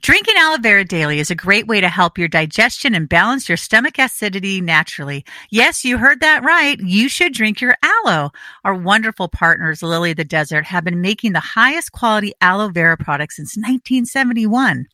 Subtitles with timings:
[0.00, 3.56] Drinking aloe vera daily is a great way to help your digestion and balance your
[3.56, 5.24] stomach acidity naturally.
[5.50, 6.80] Yes, you heard that right.
[6.80, 8.30] You should drink your aloe.
[8.64, 12.96] Our wonderful partners, Lily of the Desert, have been making the highest quality aloe vera
[12.96, 14.86] products since 1971.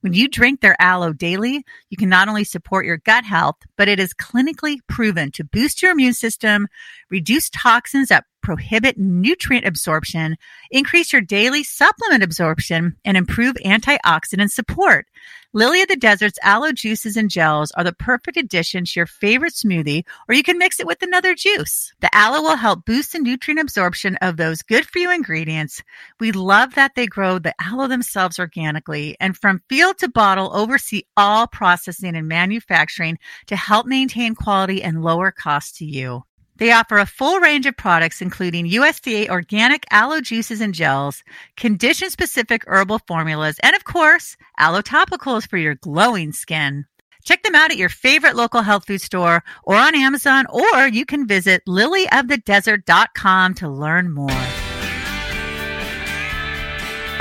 [0.00, 3.88] When you drink their aloe daily, you can not only support your gut health, but
[3.88, 6.68] it is clinically proven to boost your immune system,
[7.10, 10.36] reduce toxins that prohibit nutrient absorption,
[10.70, 15.08] increase your daily supplement absorption, and improve antioxidant support.
[15.52, 19.54] Lily of the Desert's aloe juices and gels are the perfect addition to your favorite
[19.54, 21.92] smoothie, or you can mix it with another juice.
[21.98, 25.82] The aloe will help boost the nutrient absorption of those good for you ingredients.
[26.20, 31.02] We love that they grow the aloe themselves organically and from field to bottle oversee
[31.16, 36.22] all processing and manufacturing to help maintain quality and lower costs to you.
[36.58, 41.22] They offer a full range of products, including USDA organic aloe juices and gels,
[41.56, 46.86] condition specific herbal formulas, and of course, aloe topicals for your glowing skin.
[47.24, 51.04] Check them out at your favorite local health food store or on Amazon, or you
[51.04, 54.30] can visit lilyofthedesert.com to learn more.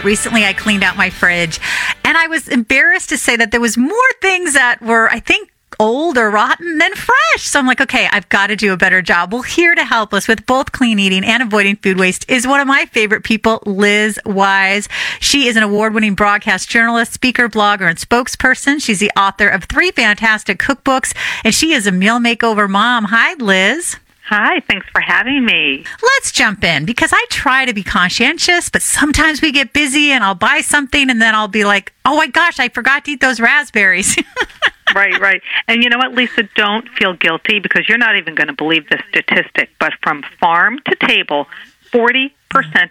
[0.03, 1.59] Recently, I cleaned out my fridge
[2.03, 5.49] and I was embarrassed to say that there was more things that were, I think,
[5.79, 7.41] old or rotten than fresh.
[7.41, 9.33] So I'm like, okay, I've got to do a better job.
[9.33, 12.59] Well, here to help us with both clean eating and avoiding food waste is one
[12.59, 14.87] of my favorite people, Liz Weiss.
[15.19, 18.81] She is an award winning broadcast journalist, speaker, blogger, and spokesperson.
[18.81, 23.05] She's the author of three fantastic cookbooks, and she is a meal makeover mom.
[23.05, 23.97] Hi, Liz.
[24.27, 25.85] Hi, thanks for having me.
[26.01, 30.23] Let's jump in because I try to be conscientious, but sometimes we get busy and
[30.23, 33.21] I'll buy something and then I'll be like, oh my gosh, I forgot to eat
[33.21, 34.17] those raspberries.
[34.95, 35.41] right, right.
[35.67, 38.89] And you know what, Lisa, don't feel guilty because you're not even going to believe
[38.89, 41.47] this statistic, but from farm to table,
[41.91, 42.31] 40%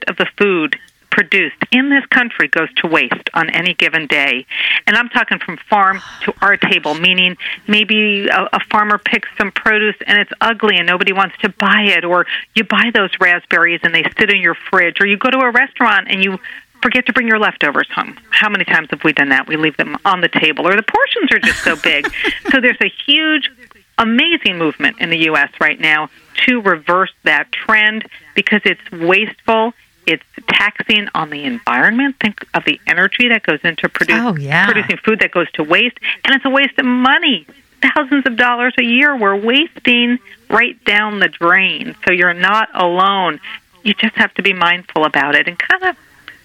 [0.08, 0.76] of the food
[1.14, 4.44] produced in this country goes to waste on any given day.
[4.86, 7.36] And I'm talking from farm to our table, meaning
[7.68, 11.82] maybe a, a farmer picks some produce and it's ugly and nobody wants to buy
[11.96, 12.26] it, or
[12.56, 15.52] you buy those raspberries and they sit in your fridge, or you go to a
[15.52, 16.38] restaurant and you
[16.84, 18.16] forget to bring your leftovers home.
[18.30, 19.48] How many times have we done that?
[19.48, 22.06] We leave them on the table, or the portions are just so big.
[22.50, 23.50] so there's a huge,
[23.96, 25.50] amazing movement in the U.S.
[25.60, 26.10] right now
[26.46, 29.72] to reverse that trend because it's wasteful
[30.06, 32.16] it's taxing on the environment.
[32.20, 34.66] Think of the energy that goes into produce, oh, yeah.
[34.66, 37.46] producing food that goes to waste, and it's a waste of money.
[37.80, 40.18] Thousands of dollars a year we're wasting
[40.50, 41.96] right down the drain.
[42.06, 43.40] So you're not alone.
[43.82, 45.96] You just have to be mindful about it and kind of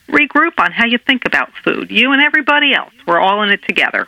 [0.09, 1.89] regroup on how you think about food.
[1.91, 2.93] You and everybody else.
[3.07, 4.07] We're all in it together.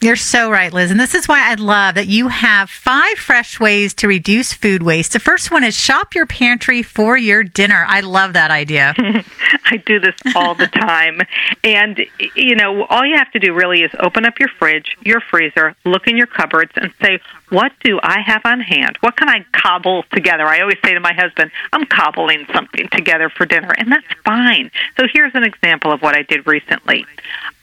[0.00, 0.92] You're so right, Liz.
[0.92, 4.80] And this is why I love that you have five fresh ways to reduce food
[4.80, 5.12] waste.
[5.12, 7.84] The first one is shop your pantry for your dinner.
[7.88, 8.94] I love that idea.
[9.64, 11.20] I do this all the time.
[11.64, 12.00] and,
[12.36, 15.74] you know, all you have to do really is open up your fridge, your freezer,
[15.84, 18.98] look in your cupboards, and say, what do I have on hand?
[19.00, 20.44] What can I cobble together?
[20.44, 24.70] I always say to my husband, I'm cobbling something together for dinner, and that's fine.
[24.96, 27.04] So here's an example of what I did recently.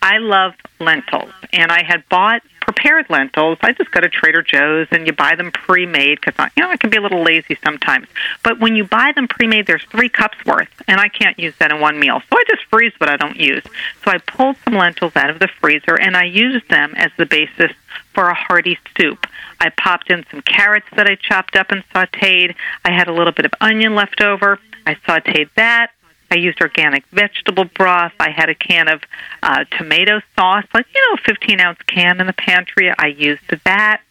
[0.06, 3.58] I love lentils, and I had bought prepared lentils.
[3.62, 6.78] I just go to Trader Joe's and you buy them pre-made because you know I
[6.78, 8.08] can be a little lazy sometimes.
[8.44, 11.72] But when you buy them pre-made, there's three cups worth, and I can't use that
[11.72, 12.22] in one meal.
[12.30, 13.64] So I just freeze what I don't use.
[14.04, 17.26] So I pulled some lentils out of the freezer and I used them as the
[17.26, 17.72] basis
[18.14, 19.26] for a hearty soup.
[19.60, 22.54] I popped in some carrots that I chopped up and sautéed.
[22.84, 24.60] I had a little bit of onion left over.
[24.86, 25.92] I sautéed that.
[26.31, 28.13] I used organic vegetable broth.
[28.19, 29.02] I had a can of
[29.44, 32.91] uh, tomato sauce, like, you know, 15 ounce can in the pantry.
[32.97, 34.02] I used that.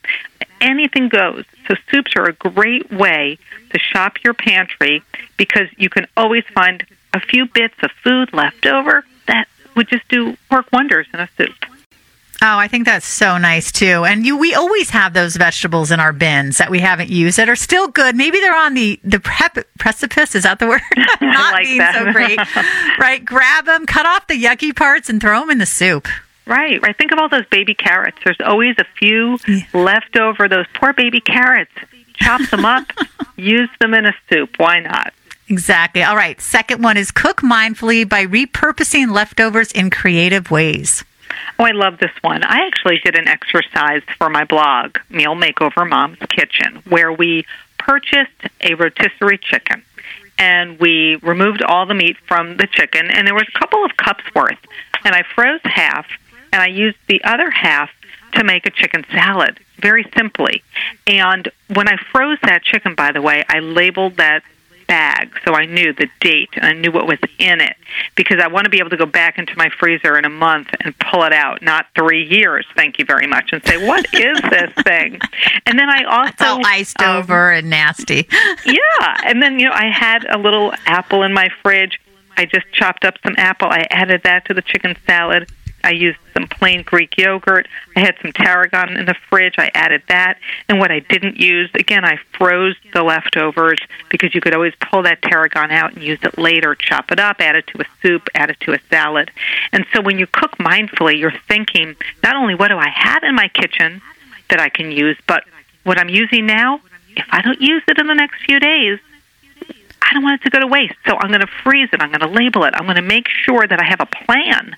[0.60, 1.44] Anything goes.
[1.68, 3.38] So, soups are a great way
[3.70, 5.02] to shop your pantry
[5.36, 10.06] because you can always find a few bits of food left over that would just
[10.08, 11.54] do work wonders in a soup.
[12.46, 14.04] Oh, I think that's so nice too.
[14.04, 17.48] And you, we always have those vegetables in our bins that we haven't used that
[17.48, 18.16] are still good.
[18.16, 20.34] Maybe they're on the the prep, precipice.
[20.34, 20.82] Is that the word?
[21.22, 21.94] Not like being that.
[21.94, 22.38] so great,
[22.98, 23.24] right?
[23.24, 26.06] Grab them, cut off the yucky parts, and throw them in the soup.
[26.46, 26.94] Right, right.
[26.98, 28.18] Think of all those baby carrots.
[28.22, 29.62] There's always a few yeah.
[29.72, 30.46] left over.
[30.46, 31.72] Those poor baby carrots.
[32.12, 32.84] Chop them up,
[33.36, 34.50] use them in a soup.
[34.58, 35.14] Why not?
[35.48, 36.02] Exactly.
[36.02, 36.38] All right.
[36.42, 41.04] Second one is cook mindfully by repurposing leftovers in creative ways.
[41.58, 42.42] Oh, I love this one.
[42.44, 47.44] I actually did an exercise for my blog, Meal Makeover Mom's Kitchen, where we
[47.78, 49.82] purchased a rotisserie chicken
[50.38, 53.96] and we removed all the meat from the chicken and there was a couple of
[53.96, 54.58] cups worth
[55.04, 56.06] and I froze half
[56.52, 57.90] and I used the other half
[58.32, 60.62] to make a chicken salad very simply.
[61.06, 64.42] And when I froze that chicken by the way, I labeled that
[64.86, 67.76] bag so I knew the date and I knew what was in it
[68.14, 70.68] because I want to be able to go back into my freezer in a month
[70.80, 74.40] and pull it out, not three years, thank you very much, and say, What is
[74.50, 75.20] this thing?
[75.66, 76.32] And then I also.
[76.32, 78.28] It's all iced um, over and nasty.
[78.66, 79.20] yeah.
[79.24, 82.00] And then, you know, I had a little apple in my fridge.
[82.36, 83.68] I just chopped up some apple.
[83.68, 85.50] I added that to the chicken salad.
[85.84, 87.68] I used some plain Greek yogurt.
[87.94, 89.54] I had some tarragon in the fridge.
[89.58, 90.38] I added that.
[90.68, 93.78] And what I didn't use, again, I froze the leftovers
[94.08, 97.36] because you could always pull that tarragon out and use it later, chop it up,
[97.40, 99.30] add it to a soup, add it to a salad.
[99.72, 103.34] And so when you cook mindfully, you're thinking not only what do I have in
[103.34, 104.00] my kitchen
[104.50, 105.44] that I can use, but
[105.84, 106.80] what I'm using now,
[107.16, 108.98] if I don't use it in the next few days,
[110.04, 110.94] I don't want it to go to waste.
[111.06, 112.00] So I'm going to freeze it.
[112.02, 112.74] I'm going to label it.
[112.74, 114.76] I'm going to make sure that I have a plan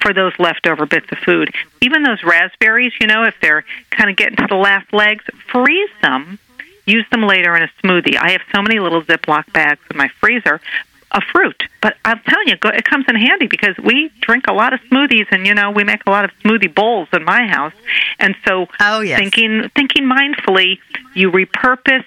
[0.00, 1.52] for those leftover bits of food.
[1.82, 5.90] Even those raspberries, you know, if they're kind of getting to the last legs, freeze
[6.02, 6.38] them.
[6.86, 8.16] Use them later in a smoothie.
[8.16, 10.60] I have so many little Ziploc bags in my freezer
[11.10, 11.62] of fruit.
[11.82, 15.26] But I'm telling you, it comes in handy because we drink a lot of smoothies,
[15.30, 17.74] and you know we make a lot of smoothie bowls in my house.
[18.18, 19.18] And so, oh, yes.
[19.18, 20.78] thinking thinking mindfully,
[21.14, 22.04] you repurpose.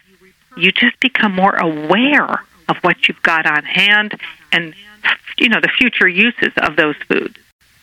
[0.57, 4.19] You just become more aware of what you've got on hand
[4.51, 4.73] and
[5.37, 7.37] you know the future uses of those foods.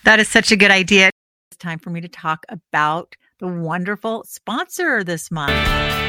[0.04, 1.10] That is such a good idea.
[1.50, 6.07] It's time for me to talk about the wonderful sponsor this month.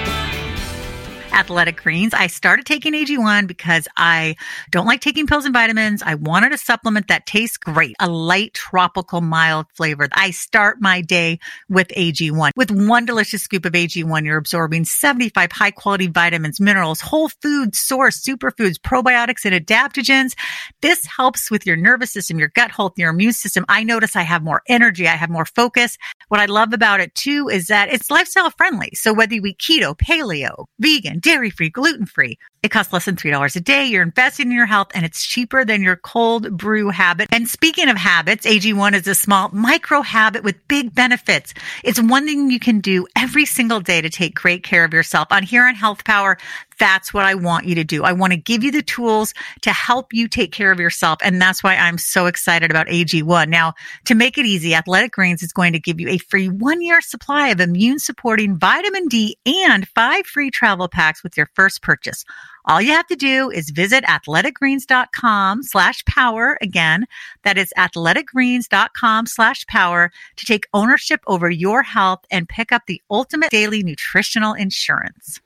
[1.31, 2.13] Athletic Greens.
[2.13, 4.35] I started taking AG1 because I
[4.71, 6.03] don't like taking pills and vitamins.
[6.03, 10.07] I wanted a supplement that tastes great, a light, tropical, mild flavor.
[10.11, 11.39] I start my day
[11.69, 12.51] with AG1.
[12.55, 17.75] With one delicious scoop of AG1, you're absorbing 75 high quality vitamins, minerals, whole food
[17.75, 20.35] source, superfoods, probiotics, and adaptogens.
[20.81, 23.65] This helps with your nervous system, your gut health, your immune system.
[23.69, 25.07] I notice I have more energy.
[25.07, 25.97] I have more focus.
[26.29, 28.91] What I love about it too is that it's lifestyle friendly.
[28.93, 32.37] So whether you eat keto, paleo, vegan, dairy free, gluten free.
[32.61, 33.85] It costs less than $3 a day.
[33.85, 37.29] You're investing in your health and it's cheaper than your cold brew habit.
[37.31, 41.53] And speaking of habits, AG1 is a small micro habit with big benefits.
[41.85, 45.29] It's one thing you can do every single day to take great care of yourself.
[45.31, 46.37] On here on Health Power,
[46.79, 48.03] that's what I want you to do.
[48.03, 51.19] I want to give you the tools to help you take care of yourself.
[51.23, 53.47] And that's why I'm so excited about AG1.
[53.49, 53.73] Now,
[54.05, 57.01] to make it easy, Athletic Greens is going to give you a free one year
[57.01, 62.25] supply of immune supporting vitamin D and five free travel packs with your first purchase.
[62.69, 66.55] All you have to do is visit athleticgreens.com slash power.
[66.61, 67.07] Again,
[67.41, 73.01] that is athleticgreens.com slash power to take ownership over your health and pick up the
[73.09, 75.41] ultimate daily nutritional insurance.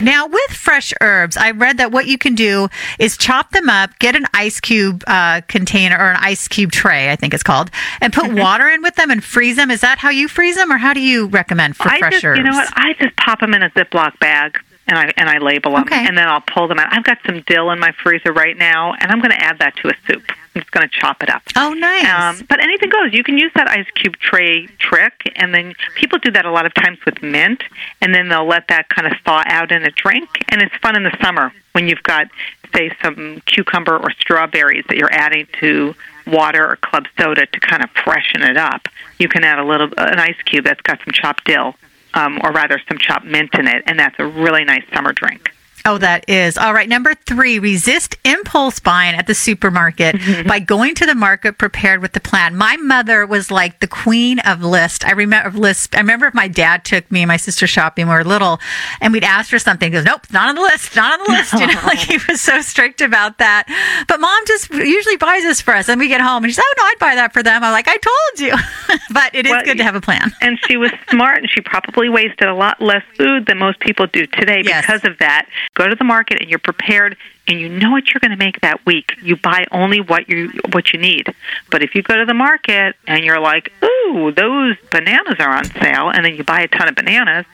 [0.00, 2.68] Now, with fresh herbs, I read that what you can do
[2.98, 7.10] is chop them up, get an ice cube uh, container or an ice cube tray,
[7.12, 9.70] I think it's called, and put water in with them and freeze them.
[9.70, 12.24] Is that how you freeze them, or how do you recommend for I fresh just,
[12.24, 12.38] herbs?
[12.38, 12.72] You know what?
[12.74, 16.06] I just pop them in a Ziploc bag and I and I label them, okay.
[16.06, 16.92] and then I'll pull them out.
[16.92, 19.76] I've got some dill in my freezer right now, and I'm going to add that
[19.76, 20.24] to a soup.
[20.54, 21.42] I'm just going to chop it up.
[21.54, 22.06] Oh, nice.
[22.06, 23.12] Um, but anything goes.
[23.12, 26.66] You can use that ice cube tray trick, and then people do that a lot
[26.66, 27.62] of times with mint,
[28.00, 30.96] and then they'll let that kind of thaw out in a drink, and it's fun
[30.96, 32.28] in the summer when you've got,
[32.74, 35.94] say, some cucumber or strawberries that you're adding to
[36.26, 38.88] water or club soda to kind of freshen it up.
[39.18, 41.74] You can add a little an ice cube that's got some chopped dill
[42.14, 45.52] um, or rather some chopped mint in it, and that's a really nice summer drink.
[45.88, 46.58] Oh, that is.
[46.58, 46.86] All right.
[46.86, 50.46] Number three, resist impulse buying at the supermarket mm-hmm.
[50.48, 52.56] by going to the market prepared with the plan.
[52.56, 55.02] My mother was like the queen of list.
[55.06, 55.94] I remember list.
[55.94, 58.60] I remember if my dad took me and my sister shopping when we were little
[59.00, 59.90] and we'd ask for something.
[59.90, 61.54] He goes, nope, not on the list, not on the list.
[61.54, 63.64] You know, like he was so strict about that.
[64.06, 66.64] But mom just usually buys this for us and we get home and she says,
[66.68, 67.64] oh no, I'd buy that for them.
[67.64, 68.98] I'm like, I told you.
[69.10, 70.34] but it is well, good to have a plan.
[70.42, 74.06] And she was smart and she probably wasted a lot less food than most people
[74.06, 74.84] do today yes.
[74.84, 77.16] because of that go to the market and you're prepared
[77.46, 80.50] and you know what you're going to make that week, you buy only what you
[80.72, 81.32] what you need.
[81.70, 85.64] But if you go to the market and you're like, "Ooh, those bananas are on
[85.64, 87.46] sale," and then you buy a ton of bananas,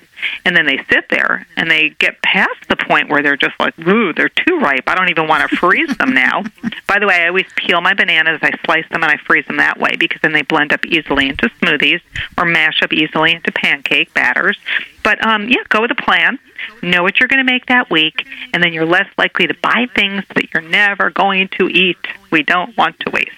[0.44, 3.78] and then they sit there and they get past the point where they're just like,
[3.87, 4.85] "Ooh, they're too ripe.
[4.87, 6.42] I don't even want to freeze them now."
[6.87, 9.56] By the way, I always peel my bananas, I slice them, and I freeze them
[9.56, 12.00] that way because then they blend up easily into smoothies
[12.37, 14.59] or mash up easily into pancake batters.
[15.02, 16.38] But um, yeah, go with a plan.
[16.83, 19.87] Know what you're going to make that week, and then you're less likely to buy
[19.94, 21.99] things that you're never going to eat.
[22.30, 23.30] We don't want to waste.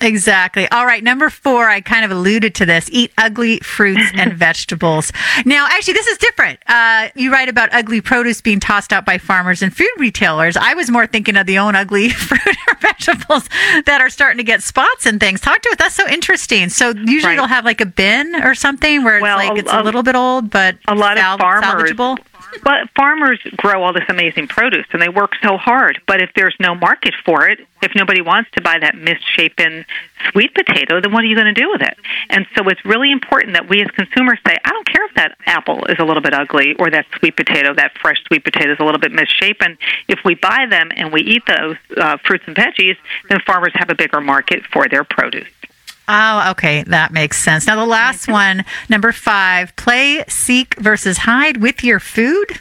[0.00, 0.68] Exactly.
[0.68, 1.02] All right.
[1.02, 5.12] Number four, I kind of alluded to this eat ugly fruits and vegetables.
[5.44, 6.60] Now, actually, this is different.
[6.66, 10.56] Uh, you write about ugly produce being tossed out by farmers and food retailers.
[10.56, 13.48] I was more thinking of the own ugly fruit or vegetables
[13.86, 15.40] that are starting to get spots and things.
[15.40, 15.76] Talk to us.
[15.78, 16.68] That's so interesting.
[16.68, 17.36] So, usually right.
[17.36, 20.02] they'll have like a bin or something where it's well, like it's a, a, little
[20.02, 21.90] bit old, but a lot sal- of farmers.
[21.90, 22.18] salvageable
[22.62, 26.00] But farmers grow all this amazing produce and they work so hard.
[26.06, 29.84] But if there's no market for it, if nobody wants to buy that misshapen
[30.30, 31.96] sweet potato, then what are you going to do with it?
[32.30, 35.36] And so it's really important that we as consumers say, I don't care if that
[35.46, 38.78] apple is a little bit ugly or that sweet potato, that fresh sweet potato is
[38.80, 39.78] a little bit misshapen.
[40.08, 42.96] If we buy them and we eat those uh, fruits and veggies,
[43.28, 45.48] then farmers have a bigger market for their produce.
[46.08, 46.82] Oh, okay.
[46.84, 47.66] That makes sense.
[47.66, 52.60] Now, the last one, number five play, seek versus hide with your food.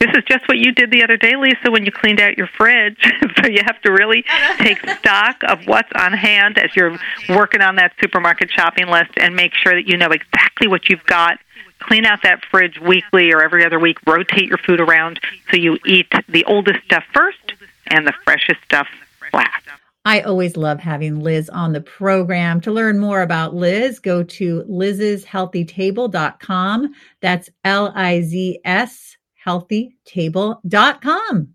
[0.00, 2.46] This is just what you did the other day, Lisa, when you cleaned out your
[2.46, 2.96] fridge.
[3.36, 4.24] so you have to really
[4.56, 9.36] take stock of what's on hand as you're working on that supermarket shopping list and
[9.36, 11.38] make sure that you know exactly what you've got.
[11.80, 13.98] Clean out that fridge weekly or every other week.
[14.06, 15.20] Rotate your food around
[15.50, 17.52] so you eat the oldest stuff first
[17.86, 18.88] and the freshest stuff.
[20.04, 22.60] I always love having Liz on the program.
[22.62, 26.94] To learn more about Liz, go to liz'shealthytable.com.
[27.20, 29.16] That's L I Z S
[29.46, 31.54] healthytable.com.